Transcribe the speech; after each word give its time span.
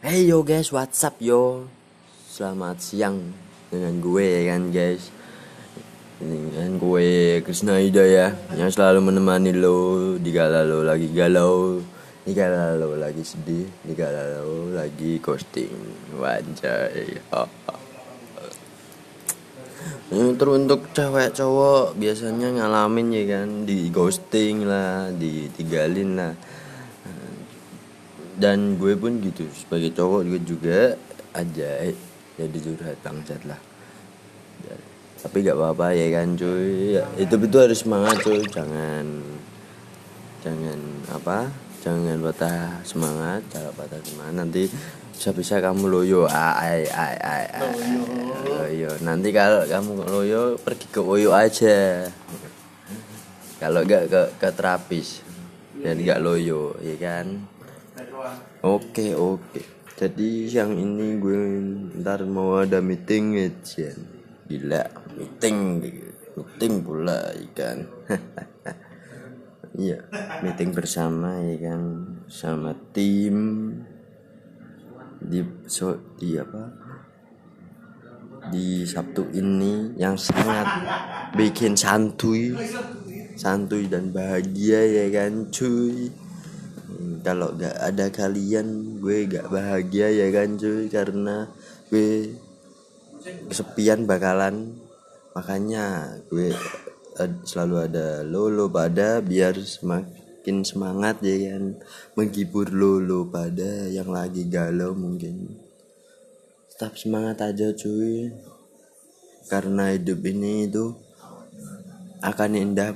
Hey 0.00 0.32
yo 0.32 0.40
guys, 0.40 0.72
what's 0.72 1.04
up 1.04 1.20
yo? 1.20 1.68
Selamat 2.24 2.80
siang 2.80 3.36
dengan 3.68 4.00
gue 4.00 4.24
ya 4.24 4.56
kan 4.56 4.72
guys. 4.72 5.12
Dengan 6.16 6.80
gue 6.80 7.44
Krisna 7.44 7.76
ya 7.84 8.32
yang 8.56 8.72
selalu 8.72 9.04
menemani 9.04 9.52
lo 9.52 10.16
di 10.16 10.32
kala 10.32 10.64
lo 10.64 10.80
lagi 10.88 11.12
galau, 11.12 11.84
di 12.24 12.32
kala 12.32 12.80
lo 12.80 12.96
lagi 12.96 13.20
sedih, 13.20 13.68
di 13.84 13.92
kala 13.92 14.40
lo 14.40 14.72
lagi 14.72 15.20
ghosting. 15.20 15.68
Wanjay. 16.16 17.20
Oh, 17.36 17.44
oh. 17.68 17.80
Teruntuk 20.40 20.96
cewek 20.96 21.36
cowok 21.36 22.00
biasanya 22.00 22.48
ngalamin 22.56 23.20
ya 23.20 23.24
kan 23.36 23.68
di 23.68 23.92
ghosting 23.92 24.64
lah, 24.64 25.12
ditinggalin 25.12 26.16
lah 26.16 26.32
dan 28.40 28.80
gue 28.80 28.96
pun 28.96 29.20
gitu 29.20 29.44
sebagai 29.52 29.92
cowok 29.92 30.20
gue 30.24 30.40
juga 30.48 30.96
aja 31.36 31.92
jadi 32.40 32.56
curhat 32.56 32.96
bangsat 33.04 33.44
lah. 33.44 33.60
Tapi 35.20 35.44
gak 35.44 35.56
apa-apa 35.60 35.92
ya 35.92 36.06
kan 36.16 36.32
cuy. 36.32 36.96
Ya, 36.96 37.04
itu 37.20 37.36
itu 37.36 37.56
harus 37.60 37.84
semangat 37.84 38.24
cuy. 38.24 38.40
Jangan 38.48 39.04
jangan 40.40 40.80
apa 41.12 41.52
jangan 41.84 42.16
patah 42.24 42.80
semangat. 42.80 43.44
Cara 43.52 43.68
patah 43.76 44.00
semangat 44.00 44.34
nanti 44.40 44.62
bisa 45.12 45.36
bisa 45.36 45.60
kamu 45.60 45.92
loyo. 45.92 46.24
Ay 46.32 46.88
ay 46.88 47.16
ay 47.20 47.44
loyo. 48.48 48.96
Nanti 49.04 49.28
kalau 49.28 49.68
kamu 49.68 49.92
loyo 50.08 50.42
pergi 50.56 50.88
ke 50.88 51.00
loyo 51.04 51.36
aja. 51.36 52.08
Kalau 53.60 53.84
gak 53.84 54.08
ke 54.08 54.22
ke 54.40 54.48
terapis 54.56 55.20
dan 55.84 56.00
gak 56.00 56.24
loyo 56.24 56.80
ya 56.80 56.96
kan 56.96 57.44
Oke 58.64 59.12
oke. 59.16 59.60
Jadi 60.00 60.48
siang 60.48 60.72
ini 60.72 61.20
gue 61.20 61.40
ntar 62.00 62.24
mau 62.24 62.56
ada 62.60 62.80
meeting 62.80 63.36
aja. 63.36 63.92
Gila 64.48 64.84
meeting 65.16 65.56
meeting 66.36 66.72
pula 66.80 67.32
ikan. 67.50 67.78
Iya 69.70 70.02
meeting 70.42 70.74
bersama 70.74 71.38
ya 71.46 71.70
kan 71.70 71.82
sama 72.26 72.74
tim 72.90 73.70
di 75.22 75.46
so 75.70 75.94
di 76.18 76.34
apa 76.34 76.74
di 78.50 78.82
Sabtu 78.82 79.30
ini 79.30 79.94
yang 79.94 80.18
sangat 80.18 80.66
bikin 81.38 81.78
santuy 81.78 82.50
santuy 83.38 83.86
dan 83.86 84.10
bahagia 84.10 84.82
ya 84.82 85.06
kan 85.14 85.46
cuy 85.54 86.10
kalau 87.20 87.52
gak 87.54 87.76
ada 87.76 88.06
kalian 88.08 88.98
gue 89.00 89.28
gak 89.28 89.48
bahagia 89.52 90.08
ya 90.10 90.26
kan 90.32 90.56
cuy? 90.56 90.88
Karena 90.88 91.48
gue 91.88 92.34
kesepian 93.50 94.08
bakalan. 94.08 94.76
Makanya 95.36 96.16
gue 96.26 96.52
selalu 97.44 97.76
ada 97.86 98.24
lolo 98.24 98.66
pada 98.72 99.20
biar 99.20 99.56
semakin 99.60 100.64
semangat 100.64 101.20
ya 101.20 101.52
kan? 101.52 101.78
Menghibur 102.16 102.72
lolo 102.72 103.28
pada 103.28 103.86
yang 103.88 104.08
lagi 104.08 104.48
galau 104.48 104.96
mungkin. 104.96 105.60
Tetap 106.72 106.96
semangat 106.96 107.44
aja 107.44 107.70
cuy. 107.76 108.32
Karena 109.50 109.90
hidup 109.90 110.22
ini 110.24 110.70
itu 110.70 110.94
akan 112.20 112.50
indah 112.56 112.92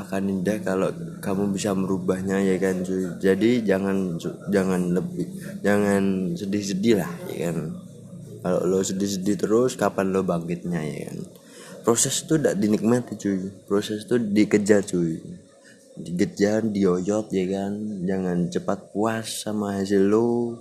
akan 0.00 0.40
indah 0.40 0.56
kalau 0.64 0.88
kamu 1.20 1.52
bisa 1.52 1.76
merubahnya 1.76 2.40
ya 2.40 2.56
kan 2.56 2.80
cuy 2.80 3.12
jadi 3.20 3.60
jangan 3.60 4.16
jangan 4.48 4.96
lebih 4.96 5.28
jangan 5.60 6.32
sedih-sedih 6.32 7.04
lah 7.04 7.12
ya 7.28 7.52
kan? 7.52 7.76
Kalau 8.42 8.60
lo 8.66 8.80
sedih-sedih 8.82 9.36
terus 9.38 9.78
kapan 9.78 10.10
lo 10.10 10.24
bangkitnya 10.24 10.80
ya 10.80 11.12
kan? 11.12 11.18
Proses 11.84 12.24
itu 12.24 12.40
tidak 12.40 12.56
dinikmati 12.56 13.12
cuy 13.20 13.52
proses 13.68 14.08
itu 14.08 14.16
dikejar 14.16 14.80
cuy 14.80 15.20
dikejar 16.00 16.64
dioyot 16.64 17.28
ya 17.28 17.44
kan? 17.52 17.72
Jangan 18.08 18.48
cepat 18.48 18.96
puas 18.96 19.44
sama 19.44 19.76
hasil 19.76 20.08
lo 20.08 20.56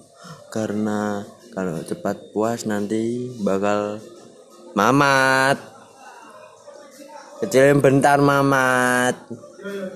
karena 0.52 1.24
kalau 1.56 1.80
cepat 1.88 2.36
puas 2.36 2.68
nanti 2.68 3.32
bakal 3.40 4.04
mamat 4.76 5.71
kecilin 7.42 7.82
bentar 7.82 8.22
mamat. 8.22 9.18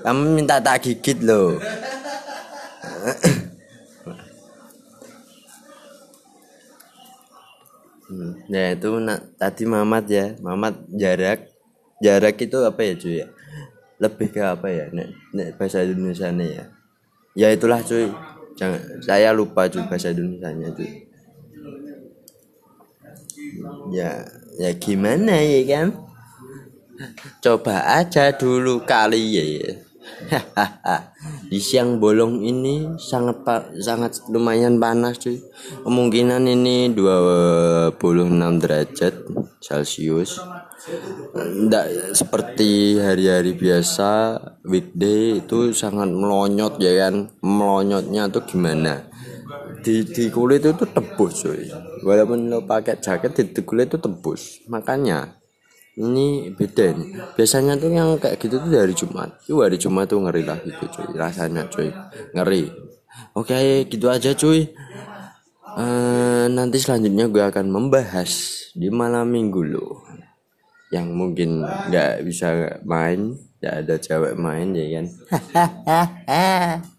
Kamu 0.02 0.38
minta 0.38 0.62
tak 0.62 0.86
gigit 0.86 1.26
loh 1.26 1.58
hmm, 8.06 8.46
ya 8.46 8.78
itu 8.78 8.90
nak 9.02 9.34
tadi 9.38 9.66
mamat 9.66 10.04
ya. 10.06 10.26
Mamat 10.38 10.74
jarak. 10.94 11.50
Jarak 11.98 12.36
itu 12.38 12.58
apa 12.62 12.80
ya 12.84 12.94
cuy? 12.94 13.14
Ya 13.24 13.26
lebih 13.96 14.28
ke 14.28 14.44
apa 14.44 14.68
ya 14.68 14.92
nek, 14.92 15.08
nek 15.32 15.56
bahasa 15.56 15.80
Indonesia 15.80 16.28
nih 16.28 16.50
ya? 16.52 16.64
Ya 17.32 17.48
itulah 17.50 17.80
cuy. 17.80 18.12
Jangan 18.54 19.02
saya 19.02 19.32
lupa 19.34 19.66
cuy 19.66 19.82
bahasa 19.88 20.12
Indonesia 20.14 20.52
nya 20.52 20.68
cuy 20.70 21.06
ya 23.92 24.24
ya 24.56 24.70
gimana 24.76 25.40
ya 25.40 25.60
kan 25.68 25.88
Coba 27.42 28.00
aja 28.00 28.32
dulu 28.34 28.82
kali 28.84 29.22
ya. 29.36 29.74
Di 31.50 31.58
siang 31.58 31.98
bolong 31.98 32.42
ini 32.42 32.94
sangat 32.98 33.42
sangat 33.82 34.22
lumayan 34.30 34.78
panas 34.78 35.18
cuy. 35.18 35.38
Kemungkinan 35.82 36.46
ini 36.46 36.94
26 36.94 37.98
derajat 38.62 39.14
Celcius. 39.58 40.38
Tidak 41.34 42.14
seperti 42.14 43.02
hari-hari 43.02 43.58
biasa 43.58 44.38
weekday 44.62 45.42
itu 45.42 45.74
sangat 45.74 46.06
melonyot 46.10 46.78
ya 46.78 47.06
kan. 47.06 47.30
Melonyotnya 47.42 48.30
tuh 48.30 48.46
gimana? 48.46 49.16
di 49.86 50.02
di 50.02 50.26
kulit 50.34 50.66
itu 50.66 50.82
tebus 50.82 51.46
cuy 51.46 51.70
walaupun 52.02 52.50
lo 52.50 52.66
pakai 52.66 52.98
jaket 52.98 53.54
di 53.54 53.62
kulit 53.62 53.94
itu 53.94 54.02
tebus 54.02 54.66
makanya 54.66 55.38
ini 55.96 56.52
beda 56.52 56.92
nih 56.92 57.08
biasanya 57.34 57.80
tuh 57.80 57.88
yang 57.88 58.20
kayak 58.20 58.36
gitu 58.36 58.60
tuh 58.60 58.70
dari 58.70 58.92
Jumat. 58.92 59.40
Itu 59.44 59.64
hari 59.64 59.80
Jumat 59.80 60.06
tuh 60.12 60.20
ngeri 60.20 60.42
lah 60.44 60.60
gitu 60.60 60.84
cuy. 60.92 61.08
Rasanya 61.16 61.68
cuy. 61.72 61.88
Ngeri. 62.36 62.64
Oke 63.32 63.88
gitu 63.88 64.06
aja 64.12 64.36
cuy. 64.36 64.72
Uh, 65.76 66.48
nanti 66.48 66.80
selanjutnya 66.80 67.28
gue 67.28 67.44
akan 67.44 67.68
membahas 67.68 68.32
di 68.76 68.88
malam 68.92 69.32
minggu 69.32 69.60
lo. 69.64 70.04
Yang 70.92 71.06
mungkin 71.16 71.64
nggak 71.64 72.24
bisa 72.24 72.80
main 72.84 73.36
nggak 73.66 73.74
ada 73.82 73.94
cewek 73.96 74.34
main 74.36 74.68
ya 74.76 74.86
kan 75.00 75.06